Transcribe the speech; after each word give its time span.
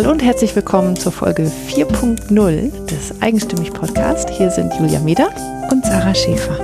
Hallo 0.00 0.12
und 0.12 0.22
herzlich 0.22 0.56
willkommen 0.56 0.96
zur 0.96 1.12
Folge 1.12 1.52
4.0 1.68 2.86
des 2.86 3.20
Eigenstimmig 3.20 3.70
Podcast. 3.70 4.30
Hier 4.30 4.50
sind 4.50 4.72
Julia 4.80 4.98
Meder 4.98 5.28
und 5.70 5.84
Sarah 5.84 6.14
Schäfer. 6.14 6.58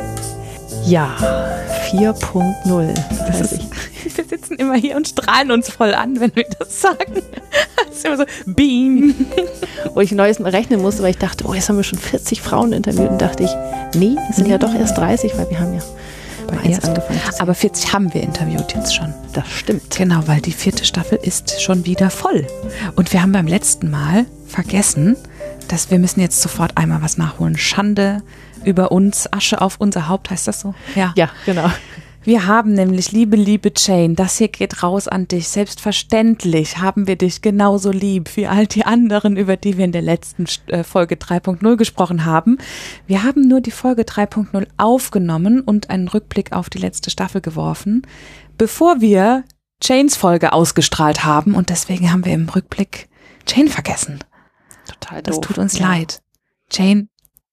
Ja, 0.86 1.14
4.0. 1.90 2.94
Das 3.26 3.40
ist, 3.42 3.60
wir 4.16 4.24
sitzen 4.24 4.54
immer 4.54 4.76
hier 4.76 4.96
und 4.96 5.06
strahlen 5.06 5.50
uns 5.50 5.68
voll 5.68 5.92
an, 5.92 6.18
wenn 6.18 6.34
wir 6.34 6.46
das 6.58 6.80
sagen. 6.80 6.96
Das 7.76 7.98
ist 7.98 8.06
immer 8.06 8.16
so, 8.16 8.24
beam. 8.46 9.14
Wo 9.94 10.00
ich 10.00 10.12
Neues 10.12 10.42
rechnen 10.42 10.80
musste, 10.80 11.02
weil 11.02 11.10
ich 11.10 11.18
dachte, 11.18 11.44
oh, 11.46 11.52
jetzt 11.52 11.68
haben 11.68 11.76
wir 11.76 11.84
schon 11.84 11.98
40 11.98 12.40
Frauen 12.40 12.72
interviewt 12.72 13.10
und 13.10 13.20
dachte 13.20 13.42
ich, 13.42 13.50
nee, 13.98 14.16
es 14.30 14.36
sind 14.36 14.46
nee. 14.46 14.52
ja 14.52 14.58
doch 14.58 14.74
erst 14.74 14.96
30, 14.96 15.36
weil 15.36 15.50
wir 15.50 15.60
haben 15.60 15.74
ja 15.74 15.80
bei 16.46 16.58
eins 16.58 16.84
angefangen. 16.84 17.20
Aber 17.38 17.54
40 17.54 17.92
haben 17.92 18.12
wir 18.14 18.22
interviewt 18.22 18.74
jetzt 18.74 18.94
schon. 18.94 19.12
Das 19.32 19.50
stimmt. 19.50 19.96
Genau, 19.96 20.26
weil 20.26 20.40
die 20.40 20.52
vierte 20.52 20.84
Staffel 20.84 21.18
ist 21.22 21.60
schon 21.60 21.86
wieder 21.86 22.10
voll. 22.10 22.46
Und 22.94 23.12
wir 23.12 23.22
haben 23.22 23.32
beim 23.32 23.46
letzten 23.46 23.90
Mal 23.90 24.26
vergessen, 24.46 25.16
dass 25.68 25.90
wir 25.90 25.98
müssen 25.98 26.20
jetzt 26.20 26.40
sofort 26.40 26.76
einmal 26.76 27.02
was 27.02 27.18
nachholen. 27.18 27.56
Schande 27.56 28.22
über 28.64 28.92
uns, 28.92 29.32
Asche 29.32 29.60
auf 29.60 29.76
unser 29.78 30.08
Haupt, 30.08 30.30
heißt 30.30 30.48
das 30.48 30.60
so? 30.60 30.74
Ja, 30.94 31.12
ja 31.16 31.30
genau. 31.44 31.70
Wir 32.26 32.48
haben 32.48 32.72
nämlich, 32.72 33.12
liebe, 33.12 33.36
liebe 33.36 33.70
Jane, 33.76 34.14
das 34.14 34.38
hier 34.38 34.48
geht 34.48 34.82
raus 34.82 35.06
an 35.06 35.28
dich. 35.28 35.46
Selbstverständlich 35.46 36.78
haben 36.78 37.06
wir 37.06 37.14
dich 37.14 37.40
genauso 37.40 37.92
lieb 37.92 38.36
wie 38.36 38.48
all 38.48 38.66
die 38.66 38.84
anderen, 38.84 39.36
über 39.36 39.56
die 39.56 39.78
wir 39.78 39.84
in 39.84 39.92
der 39.92 40.02
letzten 40.02 40.46
äh, 40.66 40.82
Folge 40.82 41.14
3.0 41.14 41.76
gesprochen 41.76 42.24
haben. 42.24 42.58
Wir 43.06 43.22
haben 43.22 43.46
nur 43.46 43.60
die 43.60 43.70
Folge 43.70 44.02
3.0 44.02 44.66
aufgenommen 44.76 45.60
und 45.60 45.88
einen 45.88 46.08
Rückblick 46.08 46.50
auf 46.50 46.68
die 46.68 46.78
letzte 46.78 47.10
Staffel 47.10 47.40
geworfen, 47.40 48.02
bevor 48.58 49.00
wir 49.00 49.44
Janes 49.80 50.16
Folge 50.16 50.52
ausgestrahlt 50.52 51.24
haben 51.24 51.54
und 51.54 51.70
deswegen 51.70 52.10
haben 52.10 52.24
wir 52.24 52.34
im 52.34 52.48
Rückblick 52.48 53.08
Jane 53.46 53.70
vergessen. 53.70 54.18
Total 54.88 55.22
doof. 55.22 55.36
Das 55.36 55.40
tut 55.46 55.58
uns 55.58 55.78
ja. 55.78 55.90
leid. 55.90 56.20
Jane, 56.72 57.06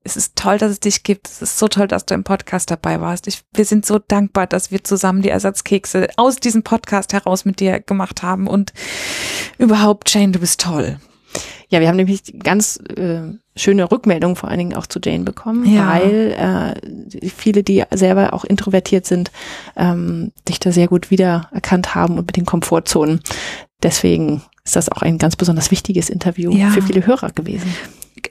es 0.03 0.17
ist 0.17 0.35
toll, 0.35 0.57
dass 0.57 0.71
es 0.71 0.79
dich 0.79 1.03
gibt. 1.03 1.27
Es 1.27 1.41
ist 1.41 1.57
so 1.57 1.67
toll, 1.67 1.87
dass 1.87 2.05
du 2.05 2.13
im 2.13 2.23
Podcast 2.23 2.69
dabei 2.69 2.99
warst. 2.99 3.27
Ich, 3.27 3.41
wir 3.53 3.65
sind 3.65 3.85
so 3.85 3.99
dankbar, 3.99 4.47
dass 4.47 4.69
wir 4.69 4.83
zusammen 4.83 5.21
die 5.21 5.29
Ersatzkekse 5.29 6.09
aus 6.17 6.37
diesem 6.37 6.63
Podcast 6.63 7.13
heraus 7.13 7.45
mit 7.45 7.59
dir 7.59 7.79
gemacht 7.79 8.21
haben. 8.21 8.47
Und 8.47 8.73
überhaupt, 9.57 10.13
Jane, 10.13 10.33
du 10.33 10.39
bist 10.39 10.59
toll. 10.59 10.97
Ja, 11.69 11.79
wir 11.79 11.87
haben 11.87 11.95
nämlich 11.95 12.21
ganz 12.43 12.79
äh, 12.95 13.21
schöne 13.55 13.89
Rückmeldungen 13.89 14.35
vor 14.35 14.49
allen 14.49 14.59
Dingen 14.59 14.75
auch 14.75 14.85
zu 14.85 14.99
Jane 15.03 15.23
bekommen, 15.23 15.65
ja. 15.65 15.87
weil 15.87 16.75
äh, 16.77 17.29
viele, 17.29 17.63
die 17.63 17.83
selber 17.91 18.33
auch 18.33 18.43
introvertiert 18.43 19.07
sind, 19.07 19.31
ähm, 19.75 20.33
dich 20.47 20.59
da 20.59 20.71
sehr 20.71 20.87
gut 20.87 21.09
wiedererkannt 21.09 21.95
haben 21.95 22.19
und 22.19 22.27
mit 22.27 22.37
den 22.37 22.45
Komfortzonen. 22.45 23.21
Deswegen 23.81 24.43
ist 24.63 24.75
das 24.75 24.89
auch 24.89 25.01
ein 25.01 25.17
ganz 25.17 25.35
besonders 25.35 25.71
wichtiges 25.71 26.09
Interview 26.09 26.51
ja. 26.51 26.69
für 26.69 26.83
viele 26.83 27.07
Hörer 27.07 27.31
gewesen 27.31 27.73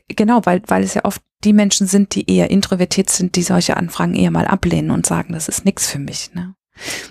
genau, 0.09 0.41
weil, 0.45 0.62
weil 0.67 0.83
es 0.83 0.95
ja 0.95 1.05
oft 1.05 1.23
die 1.45 1.53
Menschen 1.53 1.87
sind, 1.87 2.15
die 2.15 2.31
eher 2.31 2.51
introvertiert 2.51 3.11
sind, 3.11 3.37
die 3.37 3.43
solche 3.43 3.77
Anfragen 3.77 4.15
eher 4.15 4.31
mal 4.31 4.47
ablehnen 4.47 4.91
und 4.91 5.07
sagen, 5.07 5.33
das 5.33 5.48
ist 5.48 5.65
nichts 5.65 5.91
für 5.91 5.98
mich. 5.98 6.31
Ne? 6.35 6.55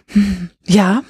Hm, 0.07 0.49
ja, 0.65 1.03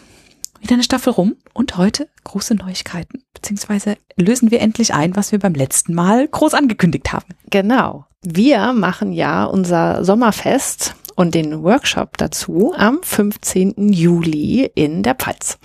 wieder 0.59 0.73
eine 0.73 0.83
Staffel 0.83 1.13
rum 1.13 1.35
und 1.53 1.77
heute 1.77 2.07
große 2.23 2.55
Neuigkeiten, 2.55 3.23
beziehungsweise 3.33 3.97
lösen 4.15 4.51
wir 4.51 4.61
endlich 4.61 4.93
ein, 4.93 5.15
was 5.15 5.31
wir 5.31 5.39
beim 5.39 5.53
letzten 5.53 5.93
Mal 5.93 6.27
groß 6.27 6.53
angekündigt 6.53 7.11
haben. 7.13 7.33
Genau. 7.49 8.05
Wir 8.23 8.73
machen 8.73 9.13
ja 9.13 9.45
unser 9.45 10.05
Sommerfest 10.05 10.95
und 11.15 11.33
den 11.33 11.63
Workshop 11.63 12.17
dazu 12.17 12.73
am 12.75 12.99
15. 13.01 13.91
Juli 13.91 14.71
in 14.75 15.01
der 15.01 15.15
Pfalz. 15.15 15.57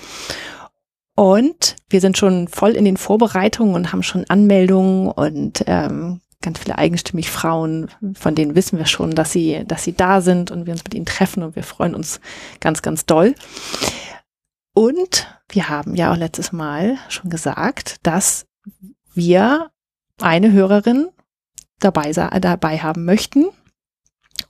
Und 1.15 1.77
wir 1.89 2.01
sind 2.01 2.19
schon 2.19 2.49
voll 2.49 2.73
in 2.73 2.85
den 2.85 2.97
Vorbereitungen 2.97 3.75
und 3.75 3.93
haben 3.93 4.03
schon 4.03 4.25
Anmeldungen 4.29 5.09
und 5.09 5.65
ähm, 5.67 6.21
ganz 6.47 6.61
viele 6.61 6.79
eigenstimmig 6.79 7.29
Frauen, 7.29 7.91
von 8.15 8.35
denen 8.37 8.55
wissen 8.55 8.79
wir 8.79 8.87
schon, 8.87 9.17
dass 9.17 9.33
sie, 9.33 9.65
dass 9.67 9.83
sie 9.83 9.95
da 9.95 10.21
sind 10.21 10.53
und 10.53 10.65
wir 10.65 10.73
uns 10.73 10.85
mit 10.85 10.95
ihnen 10.95 11.05
treffen 11.05 11.43
und 11.43 11.57
wir 11.57 11.65
freuen 11.65 11.97
uns 11.97 12.21
ganz, 12.61 12.83
ganz 12.83 13.05
doll. 13.05 13.35
Und 14.73 15.27
wir 15.49 15.69
haben 15.69 15.97
ja 15.97 16.13
auch 16.13 16.17
letztes 16.17 16.53
Mal 16.53 16.99
schon 17.09 17.31
gesagt, 17.31 17.97
dass 18.05 18.47
wir 19.13 19.73
eine 20.21 20.53
Hörerin 20.53 21.09
dabei, 21.81 22.13
dabei 22.13 22.79
haben 22.79 23.05
möchten. 23.05 23.47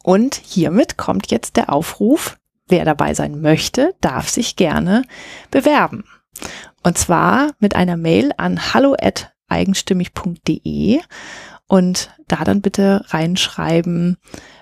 Und 0.02 0.34
hiermit 0.34 0.98
kommt 0.98 1.30
jetzt 1.30 1.56
der 1.56 1.72
Aufruf, 1.72 2.36
wer 2.68 2.84
dabei 2.84 3.14
sein 3.14 3.40
möchte, 3.40 3.94
darf 4.02 4.28
sich 4.28 4.56
gerne 4.56 5.00
bewerben. 5.50 6.04
Und 6.82 6.98
zwar 6.98 7.52
mit 7.58 7.74
einer 7.74 7.96
Mail 7.96 8.32
an 8.36 8.74
hallo@eigenstimmig.de 8.74 11.00
und 11.68 12.10
da 12.28 12.44
dann 12.44 12.60
bitte 12.60 13.04
reinschreiben, 13.08 14.16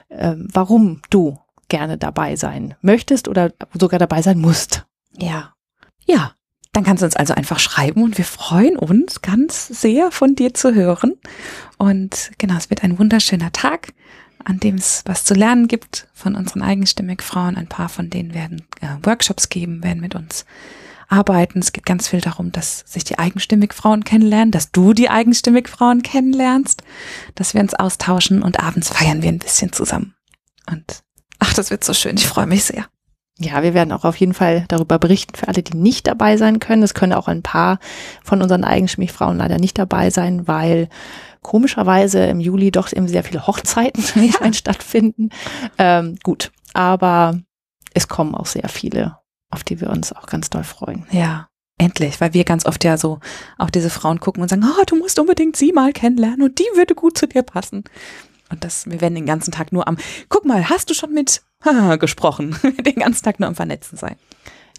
äh, 0.09 0.34
warum 0.37 1.03
du 1.10 1.38
gerne 1.69 1.98
dabei 1.98 2.37
sein 2.37 2.75
möchtest 2.82 3.28
oder 3.28 3.53
sogar 3.72 3.98
dabei 3.98 4.22
sein 4.22 4.38
musst. 4.38 4.84
Ja. 5.16 5.54
Ja. 6.06 6.32
Dann 6.72 6.82
kannst 6.82 7.03
du 7.03 7.06
uns 7.06 7.14
also 7.14 7.34
einfach 7.34 7.60
schreiben 7.60 8.03
und 8.03 8.19
wir 8.19 8.25
freuen 8.25 8.76
uns 8.76 9.22
ganz 9.22 9.69
sehr 9.69 10.10
von 10.10 10.34
dir 10.34 10.54
zu 10.54 10.75
hören. 10.75 11.14
Und 11.78 12.32
genau, 12.38 12.56
es 12.56 12.69
wird 12.69 12.82
ein 12.82 12.98
wunderschöner 12.98 13.53
Tag, 13.53 13.93
an 14.44 14.59
dem 14.59 14.75
es 14.75 15.04
was 15.06 15.25
zu 15.25 15.34
lernen 15.34 15.69
gibt 15.69 16.09
von 16.14 16.34
unseren 16.34 16.62
eigenstimmig 16.62 17.22
Frauen. 17.22 17.56
Ein 17.56 17.69
paar 17.69 17.88
von 17.88 18.10
denen 18.10 18.34
werden 18.34 18.66
äh, 18.81 18.88
Workshops 19.06 19.50
geben, 19.50 19.84
werden 19.84 20.00
mit 20.00 20.16
uns 20.16 20.47
arbeiten. 21.09 21.59
Es 21.59 21.72
geht 21.72 21.87
ganz 21.87 22.09
viel 22.09 22.20
darum, 22.20 22.53
dass 22.53 22.81
sich 22.87 23.04
die 23.04 23.19
eigenstimmig 23.19 23.72
Frauen 23.72 24.04
kennenlernen, 24.04 24.50
dass 24.50 24.72
du 24.72 24.92
die 24.92 25.10
eigenstimmig 25.10 25.69
Frauen 25.69 26.03
kennenlernst, 26.03 26.82
dass 27.34 27.54
wir 27.54 27.60
uns 27.60 27.75
austauschen 27.75 28.42
und 28.42 28.60
abends 28.60 28.91
feiern 28.91 29.22
wir 29.22 29.28
ein 29.28 29.38
bisschen 29.38 29.72
zusammen. 29.72 30.14
Und 30.70 31.03
ach, 31.38 31.54
das 31.54 31.70
wird 31.70 31.84
so 31.84 31.94
schön. 31.94 32.16
Ich 32.16 32.26
freue 32.26 32.47
mich 32.47 32.64
sehr. 32.64 32.87
Ja, 33.38 33.64
wir 33.64 33.75
werden 33.75 33.93
auch 33.93 34.04
auf 34.04 34.16
jeden 34.16 34.34
Fall 34.34 34.64
darüber 34.69 34.98
berichten 35.00 35.34
für 35.34 35.48
alle, 35.48 35.62
die 35.62 35.76
nicht 35.76 36.06
dabei 36.06 36.37
sein 36.37 36.60
können. 36.60 36.84
Es 36.84 36.94
können 36.94 37.12
auch 37.12 37.26
ein 37.26 37.43
paar 37.43 37.81
von 38.22 38.41
unseren 38.41 38.62
eigenstimmig 38.62 39.10
Frauen 39.10 39.38
leider 39.38 39.59
nicht 39.59 39.76
dabei 39.76 40.10
sein, 40.10 40.47
weil 40.47 40.88
komischerweise 41.43 42.25
im 42.26 42.38
Juli 42.38 42.70
doch 42.70 42.93
eben 42.93 43.09
sehr 43.09 43.25
viele 43.25 43.47
Hochzeiten 43.47 44.04
ja. 44.14 44.53
stattfinden. 44.53 45.31
Ähm, 45.78 46.16
gut, 46.22 46.53
aber 46.75 47.41
es 47.93 48.06
kommen 48.06 48.37
auch 48.37 48.47
sehr 48.47 48.69
viele 48.69 49.19
auf 49.54 49.65
die 49.65 49.81
wir 49.81 49.88
uns 49.88 50.12
auch 50.12 50.26
ganz 50.26 50.50
doll 50.50 50.65
freuen. 50.65 51.06
Ja, 51.10 51.48
endlich, 51.78 52.20
weil 52.20 52.34
wir 52.34 52.44
ganz 52.44 52.66
oft 52.66 52.84
ja 52.84 52.98
so 52.98 53.20
auf 53.56 53.70
diese 53.70 53.91
Frauen 53.91 54.20
gucken 54.20 54.42
und 54.42 54.48
sagen, 54.48 54.65
oh, 54.65 54.82
du 54.87 54.97
musst 54.97 55.19
unbedingt 55.19 55.56
sie 55.56 55.72
mal 55.72 55.92
kennenlernen 55.92 56.42
und 56.42 56.59
die 56.59 56.69
würde 56.75 56.94
gut 56.94 57.16
zu 57.16 57.26
dir 57.26 57.42
passen. 57.42 57.84
Und 58.50 58.62
das, 58.62 58.88
wir 58.91 59.00
werden 59.00 59.14
den 59.14 59.26
ganzen 59.26 59.53
Tag 59.53 59.72
nur 59.72 59.88
am, 59.88 59.97
guck 60.28 60.44
mal, 60.44 60.69
hast 60.69 60.91
du 60.91 60.94
schon 60.94 61.12
mit 61.12 61.43
gesprochen? 61.98 62.56
den 62.84 62.97
ganzen 62.97 63.25
Tag 63.25 63.41
nur 63.41 63.48
am 63.48 63.54
Vernetzen 63.54 63.97
sein. 63.97 64.16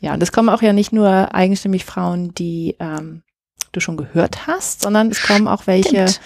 Ja, 0.01 0.13
und 0.13 0.21
es 0.21 0.31
kommen 0.31 0.49
auch 0.49 0.61
ja 0.61 0.73
nicht 0.73 0.93
nur 0.93 1.33
eigenstimmig 1.33 1.85
Frauen, 1.85 2.33
die 2.35 2.75
ähm, 2.79 3.23
du 3.71 3.79
schon 3.79 3.97
gehört 3.97 4.47
hast, 4.47 4.81
sondern 4.81 5.09
es 5.09 5.23
kommen 5.23 5.47
auch 5.47 5.67
welche 5.67 6.07
Stimmt. 6.07 6.21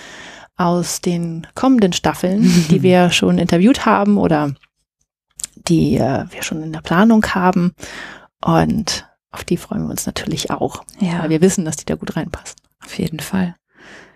aus 0.57 1.01
den 1.01 1.47
kommenden 1.55 1.93
Staffeln, 1.93 2.43
die 2.69 2.81
wir 2.83 3.11
schon 3.11 3.38
interviewt 3.38 3.85
haben 3.85 4.17
oder 4.17 4.53
die 5.55 5.97
äh, 5.97 6.25
wir 6.31 6.43
schon 6.43 6.63
in 6.63 6.73
der 6.73 6.81
Planung 6.81 7.25
haben. 7.27 7.73
Und 8.44 9.07
auf 9.31 9.44
die 9.44 9.57
freuen 9.57 9.83
wir 9.83 9.91
uns 9.91 10.05
natürlich 10.05 10.51
auch. 10.51 10.83
Ja. 11.00 11.19
Weil 11.23 11.29
wir 11.29 11.41
wissen, 11.41 11.66
dass 11.66 11.77
die 11.77 11.85
da 11.85 11.95
gut 11.95 12.16
reinpassen. 12.16 12.55
Auf 12.83 12.97
jeden 12.97 13.19
Fall. 13.19 13.55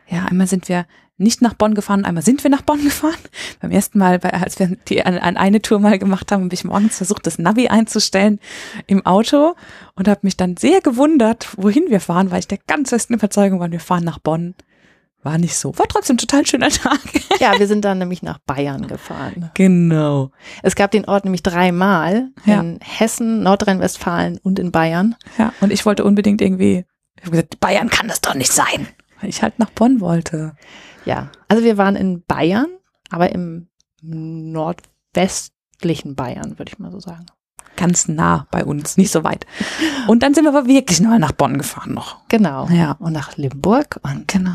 Ja, 0.08 0.26
einmal 0.26 0.48
sind 0.48 0.70
wir 0.70 0.86
nicht 1.18 1.42
nach 1.42 1.54
Bonn 1.54 1.76
gefahren, 1.76 2.06
einmal 2.06 2.24
sind 2.24 2.44
wir 2.44 2.50
nach 2.50 2.64
Bonn 2.64 2.84
gefahren. 2.84 3.18
Beim 3.62 3.72
ersten 3.72 4.00
Mal, 4.00 4.20
als 4.20 4.60
wir 4.60 4.76
die 4.88 5.06
an, 5.06 5.18
an 5.18 5.38
eine 5.38 5.62
Tour 5.62 5.80
mal 5.80 6.00
gemacht 6.00 6.32
haben, 6.32 6.46
habe 6.46 6.54
ich 6.54 6.64
morgens 6.64 6.98
versucht, 6.98 7.28
das 7.28 7.40
Navi 7.40 7.68
einzustellen 7.68 8.40
im 8.88 9.06
Auto 9.06 9.56
und 9.96 10.08
habe 10.08 10.22
mich 10.24 10.38
dann 10.38 10.58
sehr 10.58 10.82
gewundert, 10.82 11.50
wohin 11.58 11.86
wir 11.90 12.00
fahren, 12.00 12.32
weil 12.32 12.40
ich 12.40 12.48
der 12.48 12.60
ganz 12.68 12.90
festen 12.90 13.14
Überzeugung 13.14 13.60
war, 13.60 13.72
wir 13.72 13.80
fahren 13.80 14.04
nach 14.04 14.20
Bonn. 14.20 14.56
War 15.24 15.38
nicht 15.38 15.56
so. 15.56 15.78
War 15.78 15.88
trotzdem 15.88 16.18
total 16.18 16.46
schöner 16.46 16.70
Tag. 16.70 17.00
Ja, 17.40 17.58
wir 17.58 17.68
sind 17.68 17.84
dann 17.84 17.98
nämlich 17.98 18.22
nach 18.22 18.38
Bayern 18.46 18.88
gefahren. 18.88 19.50
Genau. 19.56 20.32
Es 20.62 20.76
gab 20.76 20.92
den 20.92 21.06
Ort 21.06 21.26
nämlich 21.26 21.44
dreimal 21.44 22.30
ja. 22.46 22.62
in 22.62 22.80
Hessen, 22.82 23.44
Nordrhein-Westfalen 23.44 24.40
und 24.44 24.60
in 24.60 24.72
Bayern. 24.72 25.16
Ja, 25.38 25.52
und 25.60 25.74
ich 25.74 25.86
wollte 25.86 26.06
unbedingt 26.06 26.42
irgendwie, 26.42 26.86
ich 27.18 27.24
habe 27.24 27.32
gesagt, 27.32 27.60
Bayern 27.60 27.90
kann 27.90 28.08
das 28.08 28.22
doch 28.22 28.36
nicht 28.36 28.52
sein. 28.52 28.88
Weil 29.20 29.30
ich 29.30 29.42
halt 29.42 29.60
nach 29.60 29.72
Bonn 29.72 30.00
wollte. 30.00 30.56
Ja, 31.06 31.32
also 31.48 31.64
wir 31.64 31.78
waren 31.78 31.96
in 31.96 32.24
Bayern, 32.24 32.68
aber 33.10 33.32
im 33.32 33.68
nordwestlichen 34.02 36.16
Bayern, 36.16 36.60
würde 36.60 36.72
ich 36.72 36.80
mal 36.80 36.92
so 36.92 37.00
sagen. 37.00 37.26
Ganz 37.76 38.08
nah 38.08 38.48
bei 38.52 38.64
uns, 38.64 38.96
nicht 38.96 39.12
so 39.12 39.24
weit. 39.24 39.46
Und 40.08 40.24
dann 40.24 40.34
sind 40.34 40.46
wir 40.46 40.56
aber 40.56 40.68
wirklich 40.68 41.02
nur 41.02 41.18
nach 41.20 41.34
Bonn 41.34 41.58
gefahren 41.58 41.94
noch. 41.94 42.18
Genau. 42.30 42.68
Ja. 42.70 42.92
Und 43.00 43.14
nach 43.14 43.38
Limburg 43.38 44.00
und 44.04 44.28
genau 44.28 44.52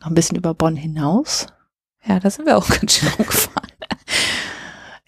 noch 0.00 0.08
ein 0.08 0.14
bisschen 0.14 0.36
über 0.36 0.54
Bonn 0.54 0.76
hinaus. 0.76 1.46
Ja, 2.04 2.20
da 2.20 2.30
sind 2.30 2.46
wir 2.46 2.56
auch 2.56 2.68
ganz 2.80 2.94
schön 2.94 3.08
rumgefahren. 3.08 3.70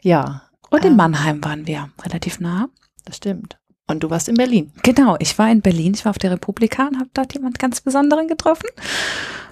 ja. 0.03 0.43
Und 0.71 0.85
in 0.85 0.93
ähm, 0.93 0.97
Mannheim 0.97 1.45
waren 1.45 1.67
wir 1.67 1.89
relativ 2.03 2.41
nah. 2.41 2.69
Das 3.05 3.17
stimmt. 3.17 3.59
Und 3.87 4.01
du 4.01 4.11
warst 4.11 4.29
in 4.29 4.35
Berlin. 4.35 4.71
Genau, 4.83 5.17
ich 5.19 5.39
war 5.39 5.51
in 5.51 5.63
Berlin, 5.63 5.95
ich 5.95 6.05
war 6.05 6.11
auf 6.11 6.19
der 6.19 6.31
Republika 6.31 6.87
und 6.89 6.99
habe 6.99 7.09
dort 7.15 7.33
jemand 7.33 7.59
ganz 7.59 7.81
Besonderen 7.81 8.29
getroffen. 8.29 8.69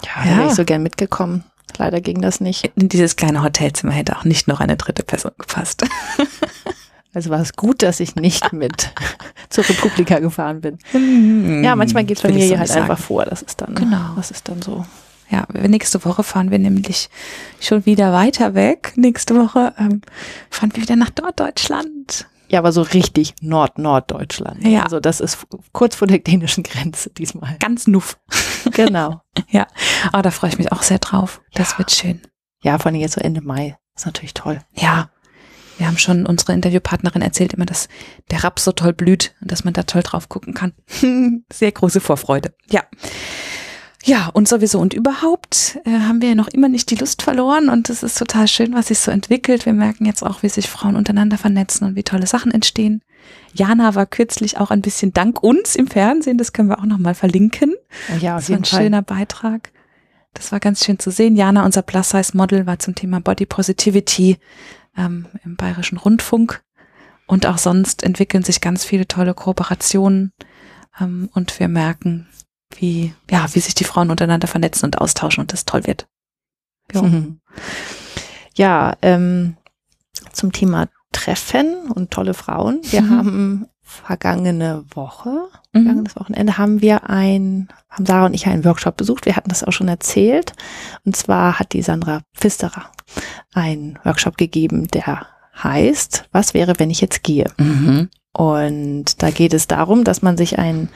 Ja, 0.05 0.23
da 0.23 0.37
wäre 0.37 0.47
ich 0.49 0.53
so 0.53 0.63
gern 0.63 0.83
mitgekommen. 0.83 1.43
Leider 1.77 2.01
ging 2.01 2.21
das 2.21 2.39
nicht. 2.39 2.71
In 2.75 2.87
dieses 2.87 3.15
kleine 3.15 3.43
Hotelzimmer 3.43 3.93
hätte 3.93 4.15
auch 4.15 4.25
nicht 4.25 4.47
noch 4.47 4.59
eine 4.59 4.77
dritte 4.77 5.03
Person 5.03 5.31
gepasst. 5.37 5.85
Also 7.17 7.31
war 7.31 7.39
es 7.39 7.55
gut, 7.55 7.81
dass 7.81 7.99
ich 7.99 8.15
nicht 8.15 8.53
mit 8.53 8.91
zur 9.49 9.67
Republika 9.67 10.19
gefahren 10.19 10.61
bin. 10.61 11.63
Ja, 11.63 11.75
manchmal 11.75 12.03
geht 12.03 12.19
Familie 12.19 12.49
so 12.49 12.59
halt 12.59 12.67
sagen. 12.67 12.81
einfach 12.81 12.99
vor. 12.99 13.25
Das 13.25 13.41
ist 13.41 13.59
dann, 13.59 13.73
genau. 13.73 14.13
das 14.15 14.29
ist 14.29 14.47
dann 14.47 14.61
so. 14.61 14.85
Ja, 15.29 15.45
nächste 15.67 16.03
Woche 16.05 16.23
fahren 16.23 16.51
wir 16.51 16.59
nämlich 16.59 17.09
schon 17.59 17.85
wieder 17.85 18.13
weiter 18.13 18.53
weg. 18.53 18.93
Nächste 18.95 19.35
Woche 19.35 19.73
ähm, 19.77 20.01
fahren 20.49 20.71
wir 20.73 20.83
wieder 20.83 20.95
nach 20.95 21.11
Norddeutschland. 21.19 22.27
Ja, 22.49 22.59
aber 22.59 22.71
so 22.71 22.81
richtig 22.81 23.35
Nord-Norddeutschland. 23.41 24.65
Ja. 24.65 24.83
Also 24.83 24.99
das 24.99 25.19
ist 25.19 25.47
kurz 25.73 25.95
vor 25.95 26.07
der 26.07 26.19
dänischen 26.19 26.63
Grenze 26.63 27.09
diesmal. 27.09 27.57
Ganz 27.59 27.87
nuff. 27.87 28.17
Genau. 28.73 29.21
ja. 29.49 29.65
Aber 30.11 30.23
da 30.23 30.31
freue 30.31 30.49
ich 30.49 30.57
mich 30.57 30.73
auch 30.73 30.83
sehr 30.83 30.99
drauf. 30.99 31.41
Das 31.53 31.73
ja. 31.73 31.77
wird 31.77 31.91
schön. 31.91 32.21
Ja, 32.61 32.77
vor 32.77 32.87
allem 32.87 32.99
jetzt 32.99 33.13
so 33.13 33.21
Ende 33.21 33.39
Mai. 33.39 33.77
ist 33.95 34.05
natürlich 34.05 34.33
toll. 34.33 34.59
Ja. 34.73 35.09
Wir 35.77 35.87
haben 35.87 35.97
schon 35.97 36.25
unsere 36.25 36.53
Interviewpartnerin 36.53 37.21
erzählt 37.21 37.53
immer, 37.53 37.65
dass 37.65 37.87
der 38.29 38.43
Raps 38.43 38.65
so 38.65 38.73
toll 38.73 38.93
blüht 38.93 39.35
und 39.41 39.51
dass 39.51 39.63
man 39.63 39.73
da 39.73 39.83
toll 39.83 40.01
drauf 40.03 40.27
gucken 40.27 40.53
kann. 40.53 40.73
sehr 41.53 41.71
große 41.71 42.01
Vorfreude. 42.01 42.53
Ja. 42.69 42.83
Ja, 44.07 44.29
und 44.31 44.47
sowieso 44.47 44.79
und 44.79 44.93
überhaupt 44.93 45.79
äh, 45.83 45.91
haben 45.91 46.21
wir 46.21 46.29
ja 46.29 46.35
noch 46.35 46.47
immer 46.47 46.69
nicht 46.69 46.89
die 46.91 46.95
Lust 46.95 47.23
verloren 47.23 47.67
und 47.67 47.89
es 47.89 48.03
ist 48.03 48.17
total 48.17 48.47
schön, 48.47 48.73
was 48.73 48.87
sich 48.87 48.99
so 48.99 49.11
entwickelt. 49.11 49.65
Wir 49.65 49.73
merken 49.73 50.05
jetzt 50.05 50.23
auch, 50.23 50.43
wie 50.43 50.49
sich 50.49 50.69
Frauen 50.69 50.95
untereinander 50.95 51.37
vernetzen 51.37 51.85
und 51.85 51.97
wie 51.97 52.03
tolle 52.03 52.25
Sachen 52.25 52.53
entstehen. 52.53 53.01
Jana 53.53 53.95
war 53.95 54.05
kürzlich 54.05 54.59
auch 54.59 54.71
ein 54.71 54.81
bisschen 54.81 55.11
dank 55.11 55.43
uns 55.43 55.75
im 55.75 55.87
Fernsehen, 55.87 56.37
das 56.37 56.53
können 56.53 56.69
wir 56.69 56.79
auch 56.79 56.85
nochmal 56.85 57.15
verlinken. 57.15 57.73
Oh 58.13 58.17
ja, 58.21 58.37
auf 58.37 58.43
das 58.43 58.49
war 58.49 58.57
ein 58.57 58.63
Fall. 58.63 58.81
schöner 58.83 59.01
Beitrag. 59.01 59.73
Das 60.33 60.53
war 60.53 60.61
ganz 60.61 60.85
schön 60.85 60.99
zu 60.99 61.11
sehen. 61.11 61.35
Jana, 61.35 61.65
unser 61.65 61.81
Plus-Size-Model, 61.81 62.65
war 62.65 62.79
zum 62.79 62.95
Thema 62.95 63.19
Body 63.19 63.45
Positivity 63.45 64.37
ähm, 64.95 65.25
im 65.43 65.57
Bayerischen 65.57 65.97
Rundfunk. 65.97 66.61
Und 67.25 67.45
auch 67.45 67.57
sonst 67.57 68.03
entwickeln 68.03 68.43
sich 68.43 68.61
ganz 68.61 68.85
viele 68.85 69.05
tolle 69.05 69.33
Kooperationen. 69.33 70.31
Ähm, 70.97 71.29
und 71.33 71.59
wir 71.59 71.67
merken, 71.67 72.27
wie, 72.75 73.13
ja, 73.29 73.47
wie 73.53 73.59
sich 73.59 73.75
die 73.75 73.83
Frauen 73.83 74.11
untereinander 74.11 74.47
vernetzen 74.47 74.85
und 74.85 74.99
austauschen 74.99 75.41
und 75.41 75.53
das 75.53 75.65
toll 75.65 75.85
wird. 75.85 76.07
Ja, 76.93 77.01
mhm. 77.01 77.39
ja 78.55 78.97
ähm, 79.01 79.57
zum 80.31 80.51
Thema 80.51 80.87
Treffen 81.11 81.89
und 81.93 82.11
tolle 82.11 82.33
Frauen. 82.33 82.81
Wir 82.83 83.01
mhm. 83.01 83.09
haben 83.09 83.67
vergangene 83.81 84.83
Woche, 84.93 85.29
mhm. 85.71 85.83
vergangenes 85.83 86.15
Wochenende, 86.17 86.57
haben 86.57 86.81
wir 86.81 87.09
ein, 87.09 87.69
haben 87.89 88.05
Sarah 88.05 88.25
und 88.25 88.33
ich 88.33 88.47
einen 88.47 88.65
Workshop 88.65 88.97
besucht. 88.97 89.25
Wir 89.25 89.35
hatten 89.35 89.49
das 89.49 89.63
auch 89.63 89.71
schon 89.71 89.87
erzählt. 89.87 90.53
Und 91.05 91.15
zwar 91.15 91.59
hat 91.59 91.73
die 91.73 91.81
Sandra 91.81 92.21
Pfisterer 92.35 92.91
einen 93.53 93.97
Workshop 94.03 94.37
gegeben, 94.37 94.87
der 94.87 95.27
heißt, 95.63 96.25
was 96.31 96.53
wäre, 96.53 96.79
wenn 96.79 96.89
ich 96.89 97.01
jetzt 97.01 97.23
gehe? 97.23 97.49
Mhm. 97.57 98.09
Und 98.33 99.23
da 99.23 99.31
geht 99.31 99.53
es 99.53 99.67
darum, 99.67 100.03
dass 100.03 100.21
man 100.21 100.37
sich 100.37 100.59
ein 100.59 100.89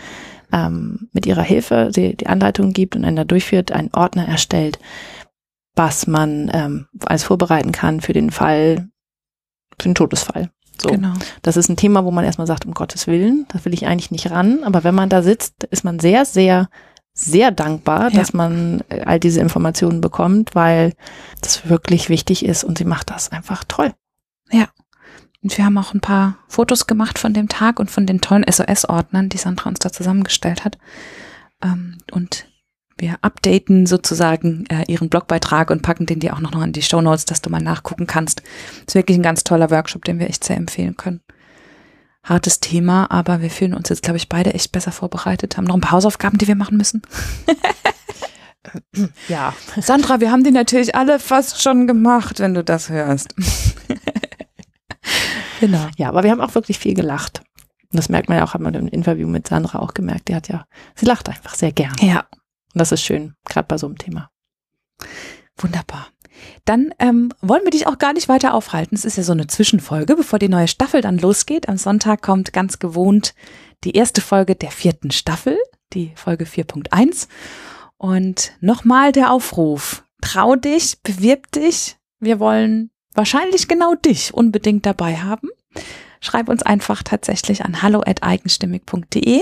ähm, 0.52 1.10
mit 1.14 1.26
ihrer 1.26 1.42
Hilfe 1.42 1.92
die, 1.96 2.16
die 2.16 2.28
Anleitung 2.28 2.74
gibt 2.74 2.96
und 2.96 3.06
einer 3.06 3.26
durchführt, 3.26 3.72
einen 3.72 3.94
Ordner 3.94 4.28
erstellt, 4.28 4.80
was 5.76 6.08
man 6.08 6.52
ähm, 6.54 6.88
alles 7.06 7.24
vorbereiten 7.24 7.72
kann 7.72 8.02
für 8.02 8.14
den 8.14 8.32
Fall, 8.32 8.90
für 9.80 9.90
den 9.90 9.96
Todesfall. 9.96 10.50
So. 10.82 10.90
Genau. 10.90 11.14
Das 11.42 11.58
ist 11.58 11.70
ein 11.70 11.78
Thema, 11.78 12.06
wo 12.06 12.12
man 12.12 12.26
erstmal 12.26 12.48
sagt, 12.48 12.66
um 12.66 12.74
Gottes 12.74 13.08
Willen, 13.08 13.46
da 13.50 13.64
will 13.64 13.74
ich 13.74 13.86
eigentlich 13.86 14.12
nicht 14.12 14.32
ran. 14.32 14.64
Aber 14.64 14.84
wenn 14.84 14.96
man 14.96 15.10
da 15.10 15.22
sitzt, 15.22 15.64
ist 15.66 15.84
man 15.84 16.00
sehr, 16.00 16.26
sehr, 16.26 16.70
sehr 17.14 17.52
dankbar, 17.52 18.12
ja. 18.12 18.20
dass 18.20 18.34
man 18.34 18.84
äh, 18.90 19.02
all 19.02 19.20
diese 19.20 19.42
Informationen 19.42 20.02
bekommt, 20.02 20.56
weil 20.56 20.94
das 21.42 21.70
wirklich 21.70 22.10
wichtig 22.10 22.46
ist 22.46 22.64
und 22.64 22.78
sie 22.78 22.86
macht 22.86 23.10
das 23.12 23.32
einfach 23.32 23.64
toll. 23.66 23.94
Ja. 24.52 24.70
Und 25.44 25.58
wir 25.58 25.66
haben 25.66 25.78
auch 25.78 25.94
ein 25.94 26.02
paar 26.02 26.38
Fotos 26.48 26.86
gemacht 26.88 27.18
von 27.18 27.34
dem 27.34 27.50
Tag 27.50 27.80
und 27.80 27.90
von 27.90 28.06
den 28.06 28.22
tollen 28.22 28.46
SOS-Ordnern, 28.50 29.30
die 29.30 29.38
Sandra 29.38 29.70
uns 29.70 29.80
da 29.80 29.92
zusammengestellt 29.92 30.64
hat. 30.64 30.78
Ähm, 31.64 31.98
und 32.12 32.46
wir 32.98 33.18
updaten 33.22 33.88
sozusagen 33.88 34.66
äh, 34.68 34.84
ihren 34.88 35.10
Blogbeitrag 35.10 35.72
und 35.72 35.82
packen 35.82 36.06
den 36.06 36.20
dir 36.20 36.36
auch 36.36 36.40
noch 36.40 36.54
in 36.62 36.72
die 36.72 36.84
Show 36.84 37.02
Notes, 37.02 37.26
dass 37.26 37.42
du 37.42 37.50
mal 37.50 37.62
nachgucken 37.62 38.06
kannst. 38.06 38.44
ist 38.86 38.94
wirklich 38.94 39.18
ein 39.18 39.24
ganz 39.24 39.44
toller 39.44 39.72
Workshop, 39.72 40.06
den 40.06 40.20
wir 40.20 40.30
echt 40.30 40.44
sehr 40.44 40.58
empfehlen 40.58 40.96
können. 40.96 41.22
Hartes 42.24 42.60
Thema, 42.60 43.10
aber 43.10 43.42
wir 43.42 43.50
fühlen 43.50 43.74
uns 43.74 43.90
jetzt, 43.90 44.04
glaube 44.04 44.18
ich, 44.18 44.30
beide 44.30 44.54
echt 44.54 44.72
besser 44.72 44.92
vorbereitet. 44.92 45.58
Haben 45.58 45.64
noch 45.64 45.74
ein 45.74 45.82
paar 45.82 45.94
Hausaufgaben, 45.94 46.38
die 46.38 46.48
wir 46.48 46.56
machen 46.56 46.78
müssen. 46.78 47.02
ja. 49.28 49.56
Sandra, 49.80 50.20
wir 50.20 50.32
haben 50.32 50.44
die 50.44 50.52
natürlich 50.52 50.94
alle 50.94 51.18
fast 51.18 51.64
schon 51.64 51.88
gemacht, 51.88 52.40
wenn 52.40 52.54
du 52.54 52.64
das 52.64 52.90
hörst. 52.90 53.34
Genau. 55.62 55.88
Ja, 55.96 56.10
aber 56.10 56.24
wir 56.24 56.32
haben 56.32 56.42
auch 56.42 56.56
wirklich 56.56 56.80
viel 56.80 56.96
gelacht. 56.96 57.44
Und 57.92 57.98
das 57.98 58.10
merkt 58.10 58.30
man 58.30 58.38
ja 58.40 58.44
auch, 58.44 58.54
hat 58.54 58.62
man 58.62 58.74
im 58.74 58.88
Interview 58.88 59.28
mit 59.28 59.48
Sandra 59.48 59.80
auch 59.80 59.94
gemerkt. 59.94 60.28
Die 60.28 60.36
hat 60.36 60.48
ja, 60.50 60.66
sie 60.96 61.06
lacht 61.06 61.30
einfach 61.30 61.56
sehr 61.56 61.72
gern. 61.72 61.96
Ja. 62.02 62.26
Und 62.74 62.80
das 62.80 62.92
ist 62.92 63.04
schön, 63.04 63.36
gerade 63.46 63.68
bei 63.68 63.78
so 63.78 63.88
einem 63.88 63.98
Thema. 63.98 64.30
Wunderbar. 65.58 66.08
Dann 66.66 66.94
ähm, 67.00 67.32
wollen 67.42 67.64
wir 67.64 67.72
dich 67.72 67.86
auch 67.86 68.00
gar 68.00 68.14
nicht 68.14 68.28
weiter 68.28 68.54
aufhalten. 68.54 68.96
Es 68.96 69.06
ist 69.06 69.18
ja 69.18 69.24
so 69.24 69.34
eine 69.34 69.48
Zwischenfolge, 69.48 70.16
bevor 70.16 70.40
die 70.40 70.50
neue 70.50 70.68
Staffel 70.68 71.02
dann 71.02 71.20
losgeht. 71.20 71.70
Am 71.70 71.78
Sonntag 71.78 72.22
kommt 72.22 72.54
ganz 72.54 72.80
gewohnt 72.80 73.36
die 73.84 73.96
erste 73.96 74.22
Folge 74.22 74.56
der 74.56 74.72
vierten 74.72 75.12
Staffel, 75.12 75.58
die 75.94 76.14
Folge 76.16 76.46
4.1. 76.46 77.28
Und 77.98 78.54
nochmal 78.62 79.12
der 79.12 79.32
Aufruf. 79.32 80.04
Trau 80.22 80.56
dich, 80.56 81.02
bewirb 81.04 81.52
dich. 81.52 81.98
Wir 82.20 82.40
wollen 82.40 82.90
wahrscheinlich 83.14 83.68
genau 83.68 83.96
dich 83.96 84.34
unbedingt 84.34 84.86
dabei 84.86 85.18
haben. 85.18 85.50
Schreib 86.20 86.50
uns 86.50 86.62
einfach 86.64 87.02
tatsächlich 87.04 87.66
an 87.66 87.82
hallo@eigenstimmig.de, 87.82 89.42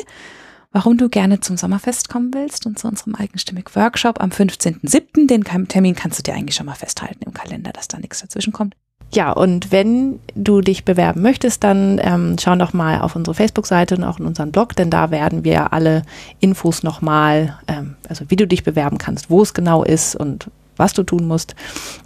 warum 0.72 0.98
du 0.98 1.10
gerne 1.10 1.42
zum 1.42 1.58
Sommerfest 1.58 2.10
kommen 2.10 2.34
willst 2.34 2.66
und 2.66 2.80
zu 2.80 2.88
unserem 2.88 3.16
eigenstimmig 3.16 3.76
Workshop 3.76 4.22
am 4.22 4.30
15.07. 4.30 5.28
Den 5.28 5.44
Termin 5.68 5.96
kannst 5.96 6.20
du 6.20 6.24
dir 6.24 6.36
eigentlich 6.36 6.56
schon 6.56 6.68
mal 6.68 6.76
festhalten 6.76 7.24
im 7.26 7.34
Kalender, 7.34 7.72
dass 7.72 7.88
da 7.88 8.00
nichts 8.00 8.22
dazwischen 8.22 8.54
kommt. 8.54 8.76
Ja, 9.12 9.32
und 9.32 9.72
wenn 9.72 10.20
du 10.36 10.62
dich 10.62 10.86
bewerben 10.86 11.24
möchtest, 11.24 11.64
dann 11.64 12.00
ähm, 12.04 12.36
schau 12.40 12.56
doch 12.56 12.74
mal 12.74 13.02
auf 13.02 13.16
unsere 13.16 13.34
Facebook-Seite 13.34 13.96
und 13.96 14.04
auch 14.04 14.20
in 14.20 14.26
unseren 14.26 14.52
Blog, 14.52 14.76
denn 14.76 14.92
da 14.92 15.10
werden 15.10 15.44
wir 15.44 15.74
alle 15.74 16.04
Infos 16.40 16.84
nochmal, 16.84 17.58
ähm, 17.68 17.96
also 18.08 18.26
wie 18.30 18.36
du 18.36 18.46
dich 18.46 18.64
bewerben 18.64 19.00
kannst, 19.00 19.32
wo 19.32 19.42
es 19.42 19.56
genau 19.56 19.84
ist 19.84 20.16
und 20.16 20.52
was 20.78 20.94
du 20.94 21.02
tun 21.02 21.26
musst, 21.26 21.56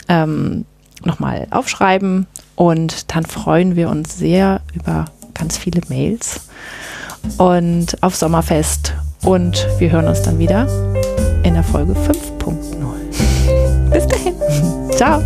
ähm, 0.08 0.64
nochmal 1.06 1.48
aufschreiben 1.52 2.28
und 2.56 3.14
dann 3.14 3.26
freuen 3.26 3.76
wir 3.76 3.90
uns 3.90 4.18
sehr 4.18 4.62
über 4.74 5.06
ganz 5.34 5.58
viele 5.58 5.82
Mails 5.90 6.42
und 7.38 8.02
auf 8.02 8.16
Sommerfest 8.16 8.94
und 9.24 9.68
wir 9.80 9.92
hören 9.92 10.08
uns 10.08 10.22
dann 10.22 10.40
wieder 10.40 10.68
in 11.44 11.54
der 11.54 11.64
Folge 11.64 11.94
5.0. 11.94 13.90
Bis 13.92 14.08
dahin. 14.08 14.34
Ciao. 14.92 15.22